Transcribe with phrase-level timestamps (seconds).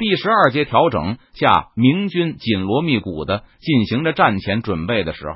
[0.00, 5.34] 第十二节调整下，明军紧锣密鼓的进行着战前准备的时候，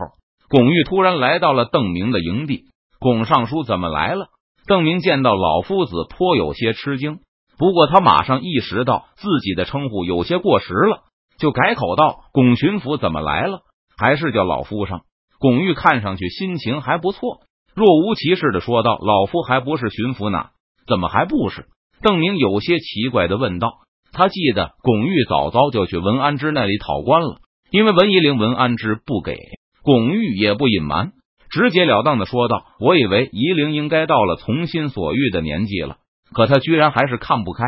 [0.48, 2.64] 巩玉突然来到了邓明的营地。
[2.98, 4.28] 巩尚书怎么来了？
[4.66, 7.18] 邓明见到老夫子，颇有些吃惊。
[7.58, 11.02] 不过他马上意识到自己的称呼有些过时了，
[11.38, 13.60] 就改口道：“巩巡抚怎么来了？
[13.98, 15.02] 还是叫老夫上。”
[15.38, 17.40] 巩玉看上去心情还不错，
[17.74, 20.46] 若无其事的说道：“老夫还不是巡抚呢，
[20.86, 21.66] 怎么还不是？”
[22.00, 23.83] 邓明有些奇怪的问道。
[24.14, 29.36] 他记得巩玉早早就去文安之那里讨官了，因为文夷陵文安之不给，
[29.82, 31.12] 巩玉也不隐瞒，
[31.50, 35.96] 直截了当的说道：“我以为夷陵应该到了从心所欲的年纪了，
[36.32, 37.64] 可他居然还是看不开。”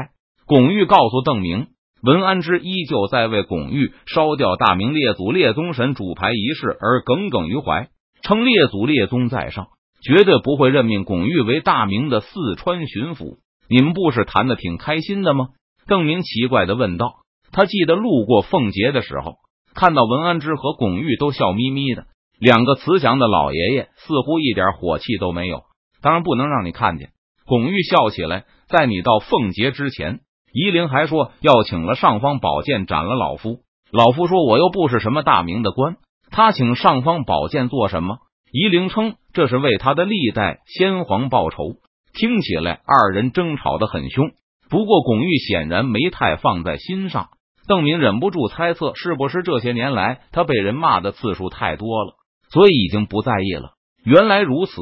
[0.47, 1.67] 巩玉告诉邓明，
[2.03, 7.89] 文安之依旧在为巩玉烧掉大明列祖列宗神主牌一事而耿耿于怀，
[8.23, 9.67] 称列祖列宗在上，
[10.03, 13.39] 绝对不会任命巩玉为大明的四川巡抚。
[13.69, 15.49] 你们不是谈的挺开心的吗？
[15.87, 17.15] 邓明奇怪的问道
[17.53, 19.37] ：“他记得路过凤节的时候，
[19.75, 22.07] 看到文安之和巩玉都笑眯眯的，
[22.39, 25.63] 两个慈祥的老爷爷似乎一点火气都没有。
[26.03, 27.11] 当然不能让你看见。”
[27.47, 30.21] 巩玉笑起来：“在你到凤节之前，
[30.53, 33.61] 夷陵还说要请了尚方宝剑斩了老夫。
[33.93, 35.97] 老夫说我又不是什么大明的官，
[36.31, 38.19] 他请尚方宝剑做什么？”
[38.51, 41.77] 夷陵称这是为他的历代先皇报仇。
[42.15, 44.31] 听起来二人争吵的很凶。
[44.69, 47.29] 不过，巩玉显然没太放在心上。
[47.69, 52.15] 邓明忍不住猜测，是不是这些年来他被人骂的次数太多了，
[52.49, 53.71] 所以已经不在意了。
[54.05, 54.73] 原来如此，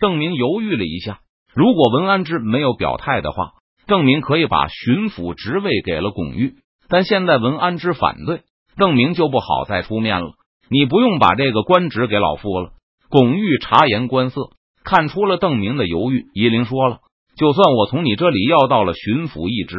[0.00, 1.20] 邓明犹豫了一下。
[1.54, 3.52] 如果文安之没有表态的话，
[3.86, 6.54] 邓明可以把巡抚职位给了巩玉。
[6.88, 8.42] 但现在文安之反对，
[8.76, 10.32] 邓明就不好再出面了。
[10.70, 12.70] 你不用把这个官职给老夫了。
[13.10, 14.50] 巩玉察言观色，
[14.84, 16.24] 看出了邓明的犹豫。
[16.32, 17.00] 夷陵说了。
[17.36, 19.76] 就算我从你这里要到了巡抚一职，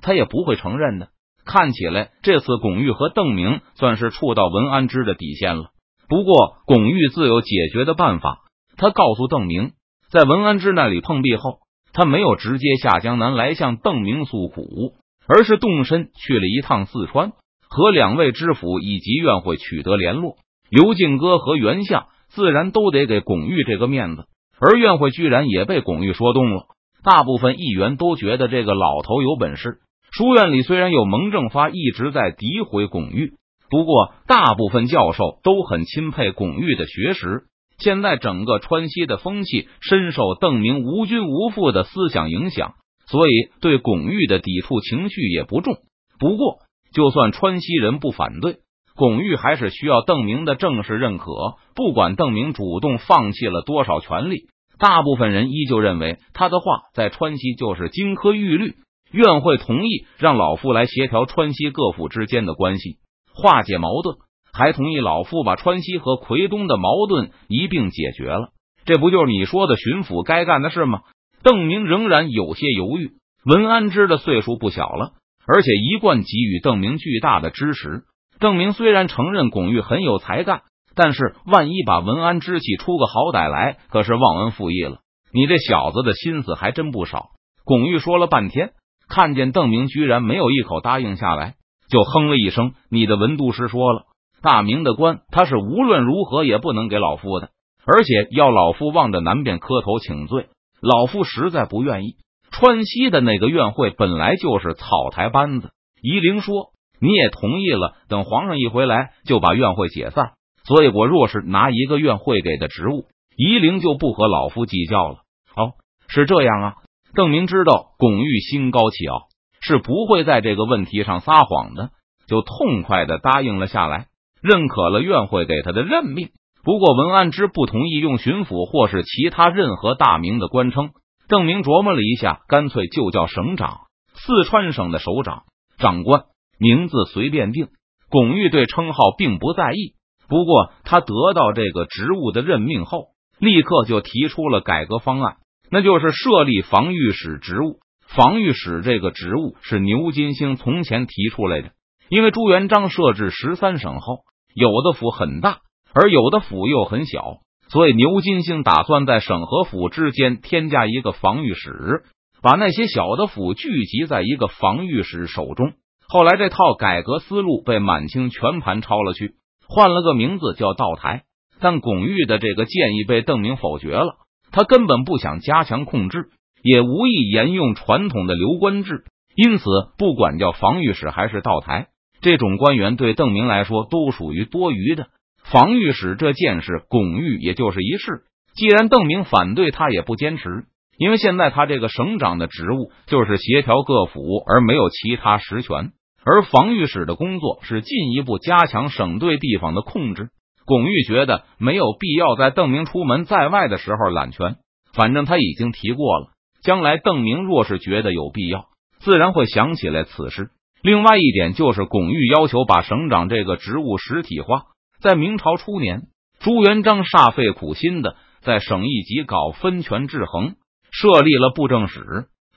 [0.00, 1.08] 他也不会承认的。
[1.44, 5.70] 看起来这次巩玉和邓明算是触到文安之的底线了。
[6.08, 8.40] 不过巩玉自有解决的办法。
[8.78, 9.70] 他告诉邓明，
[10.10, 11.60] 在文安之那里碰壁后，
[11.94, 14.92] 他没有直接下江南来向邓明诉苦，
[15.26, 17.32] 而是动身去了一趟四川，
[17.70, 20.36] 和两位知府以及院会取得联络。
[20.68, 24.26] 刘敬哥和袁相自然都得给巩玉这个面子，
[24.60, 26.66] 而院会居然也被巩玉说动了。
[27.06, 29.78] 大部分议员都觉得这个老头有本事。
[30.10, 33.34] 书院里虽然有蒙正发一直在诋毁巩玉，
[33.70, 37.44] 不过大部分教授都很钦佩巩玉的学识。
[37.78, 42.72] 现在整个川西的风气深受邓明无君无父的思想影响，
[43.06, 45.74] 所以对巩玉的抵触情绪也不重。
[46.18, 46.58] 不过，
[46.92, 48.56] 就算川西人不反对，
[48.96, 51.54] 巩玉还是需要邓明的正式认可。
[51.76, 54.48] 不管邓明主动放弃了多少权利。
[54.78, 58.74] 大部分人依旧认为他的话在川西就是金科玉律。
[59.12, 62.98] 院会同意让老夫来协调川西各府之间的关系，
[63.32, 64.16] 化解矛盾，
[64.52, 68.48] 还同意老夫把川西和奎东的矛盾一并解决了。
[68.84, 71.02] 这不就是你说的巡抚该干的事吗？
[71.42, 73.12] 邓明仍然有些犹豫。
[73.44, 75.12] 文安之的岁数不小了，
[75.46, 78.02] 而且一贯给予邓明巨大的支持。
[78.40, 80.62] 邓明虽然承认巩玉很有才干。
[80.96, 85.00] 但是，万一把文安之气出个好歹来，可是忘恩负义了。
[85.30, 87.26] 你这小子的心思还真不少。
[87.64, 88.70] 巩玉说了半天，
[89.06, 91.56] 看见邓明居然没有一口答应下来，
[91.90, 94.04] 就哼了一声：“你的文都师说了，
[94.40, 97.50] 大明的官他是无论如何也不能给老夫的，
[97.84, 100.46] 而且要老夫望着南边磕头请罪。
[100.80, 102.16] 老夫实在不愿意。
[102.50, 106.70] 川西的那个院会本来就是草台班子。”夷陵说
[107.02, 110.32] ：“你也同意了，等皇上一回来，就把院会解散。”
[110.66, 113.06] 所以，我若是拿一个院会给的职务，
[113.36, 115.18] 夷陵就不和老夫计较了。
[115.54, 115.74] 哦，
[116.08, 116.74] 是这样啊。
[117.14, 119.28] 邓明知道巩玉心高气傲，
[119.60, 121.90] 是不会在这个问题上撒谎的，
[122.26, 124.06] 就痛快的答应了下来，
[124.42, 126.30] 认可了院会给他的任命。
[126.64, 130.90] 不过，文安之不同意用巡抚或是其他任何大名的官称。
[131.28, 133.82] 邓明琢磨了一下，干脆就叫省长，
[134.14, 135.44] 四川省的首长、
[135.78, 136.24] 长官，
[136.58, 137.68] 名字随便定。
[138.10, 139.94] 巩玉对称号并不在意。
[140.28, 143.08] 不过，他得到这个职务的任命后，
[143.38, 145.36] 立刻就提出了改革方案，
[145.70, 147.78] 那就是设立防御使职务。
[148.08, 151.70] 防御使这个职务是牛金星从前提出来的，
[152.08, 154.18] 因为朱元璋设置十三省后，
[154.54, 155.58] 有的府很大，
[155.92, 157.38] 而有的府又很小，
[157.68, 162.04] 所以牛金星打算在省和府之间添加一个防御使，
[162.42, 165.72] 把那些小的府聚集在一个防御使手中。
[166.08, 169.34] 后来，这套改革思路被满清全盘抄了去。
[169.68, 171.24] 换了个名字叫道台，
[171.60, 174.16] 但巩玉的这个建议被邓明否决了。
[174.52, 176.30] 他根本不想加强控制，
[176.62, 179.04] 也无意沿用传统的流官制，
[179.34, 179.64] 因此，
[179.98, 181.88] 不管叫防御使还是道台，
[182.20, 185.08] 这种官员对邓明来说都属于多余的。
[185.44, 188.22] 防御使这件事，巩玉也就是一试。
[188.54, 190.64] 既然邓明反对，他也不坚持，
[190.98, 195.92] 因为现在他这个省长的职务就是协调各府，而没有其他实权。
[196.28, 200.30] 而防御使的工作是进一步加强省对地方的控制。
[200.64, 204.56] 巩玉觉得没有必要在邓明出门在外的时候揽权，
[204.92, 206.32] 反正他已经提过了。
[206.62, 208.66] 将来邓明若是觉得有必要，
[208.98, 210.50] 自然会想起来此事。
[210.82, 214.64] 另外一点就是，巩玉要求把省长这个职务实体化。
[215.00, 216.08] 在明朝初年，
[216.40, 220.56] 朱元璋煞费苦心的在省一级搞分权制衡，
[220.90, 222.00] 设立了布政使、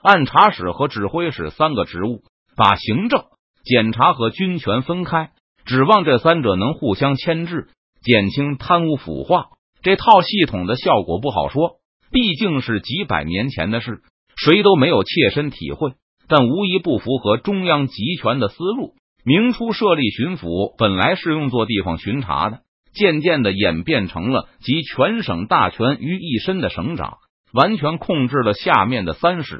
[0.02, 2.24] 按察使和指挥使三个职务，
[2.56, 3.26] 把行政、
[3.70, 5.30] 检查和军权分开，
[5.64, 7.68] 指望这三者能互相牵制，
[8.02, 9.50] 减轻贪污腐化。
[9.84, 11.76] 这套系统的效果不好说。
[12.12, 14.02] 毕竟是几百年前的事，
[14.36, 15.92] 谁都没有切身体会，
[16.28, 18.96] 但无一不符合中央集权的思路。
[19.24, 22.62] 明初设立巡抚，本来是用作地方巡查的，
[22.96, 27.20] 渐渐的演变成了集全省大权于一身的省长，
[27.54, 29.60] 完全控制了下面的三使。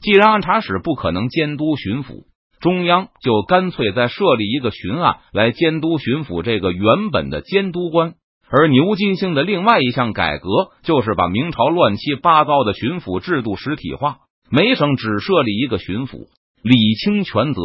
[0.00, 2.24] 既然按察使不可能监督巡抚，
[2.60, 8.14] 中央就干脆再设立一个巡按来监督巡抚这个原本的监督官。
[8.48, 14.18] 而牛金星的另外一项改革，就是把明朝乱七八糟的巡抚制度实体化，
[14.50, 16.28] 每省只设立一个巡抚，
[16.62, 17.60] 理清权责。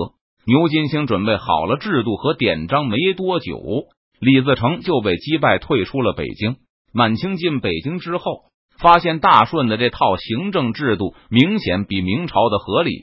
[0.48, 3.62] 牛金星准备好了制度和典章，没多久，
[4.20, 6.56] 李自成就被击败，退出了北京。
[6.92, 8.46] 满清进北京之后，
[8.80, 13.00] 发现大顺的这套行政制度明显比明朝的合理，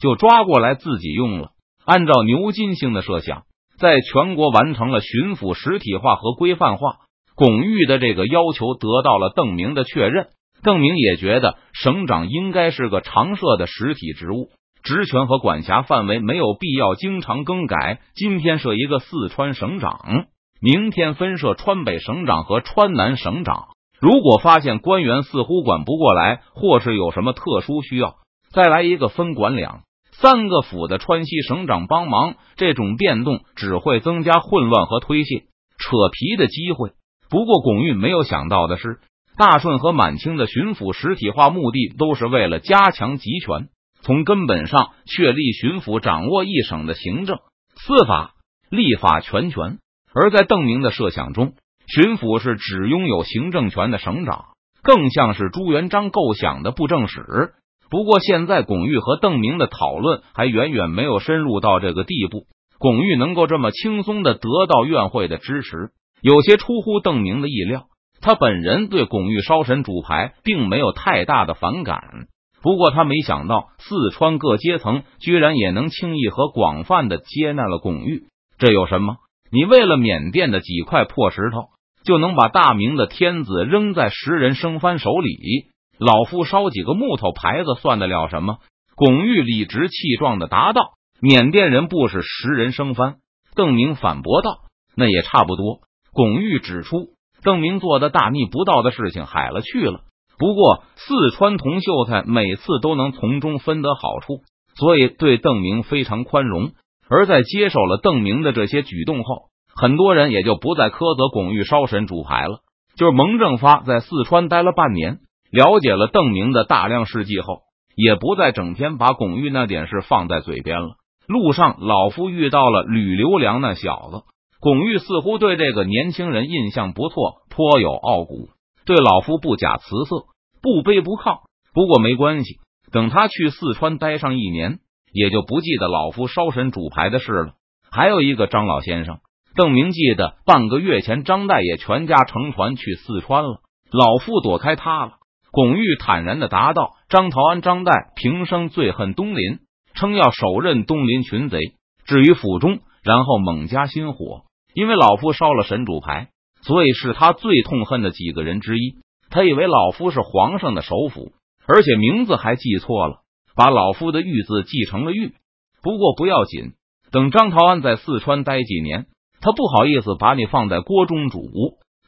[0.00, 1.50] 就抓过来自己用了。
[1.84, 3.42] 按照牛金星的设想，
[3.78, 6.96] 在全国完成了巡抚实体化和规范化。
[7.36, 10.28] 巩玉的这个要求得到了邓明的确认，
[10.62, 14.50] 邓明也觉得省长应该是个常设的实体职务，
[14.82, 18.00] 职权和管辖范围没有必要经常更改。
[18.14, 20.26] 今天设一个四川省长，
[20.60, 23.68] 明天分设川北省长和川南省长。
[23.98, 28.16] 如果发现官员似乎管不过来，或是有什么特殊需要，
[28.52, 29.82] 再来一个分管两
[30.20, 32.34] 三个府的川西省长帮忙。
[32.56, 35.44] 这种变动只会增加混乱和推卸
[35.78, 36.90] 扯皮的机会。
[37.30, 38.98] 不过，巩玉没有想到的是，
[39.36, 43.68] 大顺和满清的巡抚实体化目的都是为了加强集权，
[44.02, 47.38] 从根本上确立巡抚掌握一省的行政、
[47.76, 48.34] 司法、
[48.68, 49.78] 立法全权。
[50.12, 51.54] 而在邓明的设想中，
[51.86, 54.46] 巡抚是只拥有行政权的省长，
[54.82, 57.54] 更像是朱元璋构想的布政使。
[57.90, 62.44] 不过，现在巩玉和邓明的讨论还远远没有深入到这个地步。
[62.78, 65.90] 巩玉能够这么轻松的得到院会的支持。
[66.22, 67.86] 有些出乎邓明的意料，
[68.20, 72.28] 他本人对巩玉烧神主牌并没有太大的反感。
[72.62, 78.24] 不过他没想到四川各阶层居然也能轻易和广泛的接纳了巩玉。
[78.58, 79.16] 这有什么？
[79.50, 81.70] 你为了缅甸的几块破石头，
[82.04, 85.69] 就能把大明的天子扔在食人生番手里？
[86.00, 88.56] 老夫烧几个木头牌子算得了什么？
[88.96, 93.16] 巩玉理直气壮的答道：“缅甸人不是食人生番。”
[93.54, 94.60] 邓明反驳道
[94.96, 95.80] ：“那也差不多。”
[96.12, 97.10] 巩玉指出，
[97.42, 100.00] 邓明做的大逆不道的事情海了去了。
[100.38, 104.40] 不过，四川同秀才每次都能从中分得好处，
[104.74, 106.72] 所以对邓明非常宽容。
[107.10, 112.60] 而在接受了邓明的这些举动后，很多人也就不再苛责巩玉烧神主牌了。
[112.96, 115.18] 就是蒙正发在四川待了半年，
[115.50, 117.62] 了解了邓明的大量事迹后，
[117.96, 120.96] 也不再整天把巩玉那点事放在嘴边了。
[121.26, 124.22] 路上，老夫遇到了吕留良那小子。
[124.60, 128.50] 巩玉似乎对这个年轻人印象不错，颇有傲骨，
[128.84, 130.26] 对老夫不假辞色，
[130.60, 131.40] 不卑不亢。
[131.72, 132.58] 不过没关系，
[132.92, 134.80] 等他去四川待上一年，
[135.12, 137.52] 也就不记得老夫烧神主牌的事了。
[137.90, 139.20] 还有一个张老先生，
[139.54, 145.12] 邓明记得半个月前张大爷全家乘船去四川了，老夫躲开他了。
[145.52, 149.58] 巩玉坦然的答道：“张桃安、张岱平生最恨东林，
[149.94, 151.58] 称要手刃东林群贼，
[152.04, 154.42] 至于府中，然后猛加心火。”
[154.72, 156.28] 因为老夫烧了神主牌，
[156.62, 158.98] 所以是他最痛恨的几个人之一。
[159.28, 161.32] 他以为老夫是皇上的首辅，
[161.66, 163.22] 而且名字还记错了，
[163.56, 165.34] 把老夫的玉字记成了玉。
[165.82, 166.74] 不过不要紧，
[167.10, 169.06] 等张桃安在四川待几年，
[169.40, 171.40] 他不好意思把你放在锅中煮，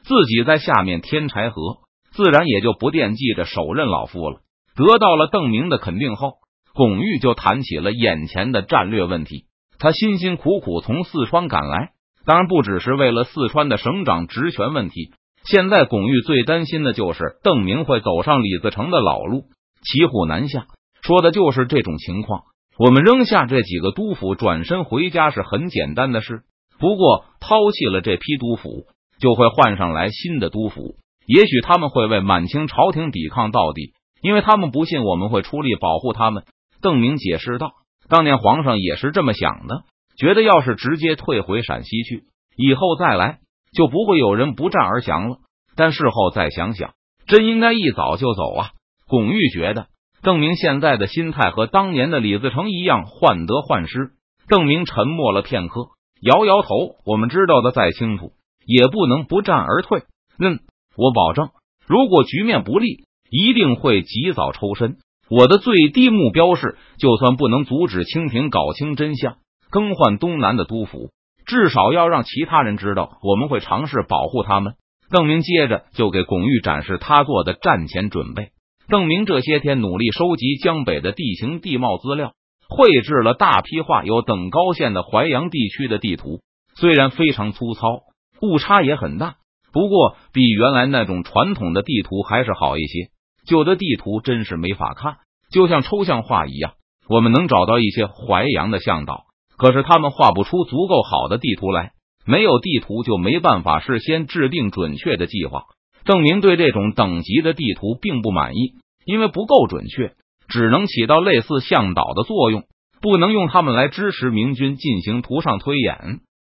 [0.05, 1.79] 自己在下面添柴禾，
[2.15, 4.41] 自然也就不惦记着手刃老夫了。
[4.75, 6.35] 得到了邓明的肯定后，
[6.75, 9.47] 巩玉就谈起了眼前的战略问题。
[9.79, 11.91] 他辛辛苦苦从四川赶来。
[12.25, 15.11] 当然不只是为了四川的省长职权问题，
[15.45, 19.47] 现在巩玉最担心的就是邓明会走上李自成的老路，
[19.83, 20.67] 骑虎难下。
[21.03, 22.43] 说的就是这种情况。
[22.79, 26.43] 我们扔下这几个督府，转身回家是很简单的事。
[26.79, 28.87] 不过抛弃了这批督府，
[29.19, 30.95] 就会换上来新的督府。
[31.27, 36.45] 也许他们会为满清朝廷抵抗到底，因为他们不信我们会出力保护他们。
[36.81, 37.73] 邓明解释道
[38.09, 39.85] ：“当年皇上也是这么想的，
[40.19, 42.25] 觉得要是直接退回陕西去，
[42.57, 43.39] 以后再来
[43.73, 45.37] 就不会有人不战而降了。
[45.77, 46.95] 但事后再想想，
[47.27, 48.71] 真应该一早就走啊。”
[49.07, 49.87] 巩玉觉得
[50.23, 54.11] 邓明现在的心态和当年的李自成一样患得患失。
[54.49, 56.69] 邓明沉默了片刻，摇摇头
[57.07, 58.33] ：“我们知道的再清楚，
[58.67, 60.03] 也不能不战而退。
[60.39, 60.59] 嗯。”
[60.97, 61.51] 我保证，
[61.87, 64.97] 如果局面不利，一定会及早抽身。
[65.31, 69.37] 我的最低目标是，就算不能阻止清廷搞清真相，
[69.71, 71.11] 更换东南的督府，
[71.47, 74.75] 至少要让其他人知道我们会尝试保护他们。
[75.11, 78.51] 邓明接着就给巩玉展示他做的战前准备。
[78.89, 82.33] 邓明这些天努力收集江北的地形地貌资料，
[82.69, 86.41] 绘制了大批画有等高线的淮阳地区的地图，
[86.75, 88.01] 虽然非常粗糙，
[88.43, 89.37] 误差也很大。
[89.73, 93.09] 不过，比原来那种传统的地图还是好一些。
[93.47, 95.17] 旧的地图真是没法看，
[95.51, 96.75] 就像抽象画一样。
[97.09, 99.25] 我们能找到一些淮阳的向导，
[99.57, 101.93] 可是他们画不出足够好的地图来。
[102.25, 105.65] 没有地图，就没办法事先制定准确的计划。
[106.05, 108.75] 证明对这种等级的地图并不满意，
[109.05, 110.13] 因为不够准确，
[110.49, 112.65] 只能起到类似向导的作用，
[113.01, 116.21] 不能用他们来支持明军进行图上推演。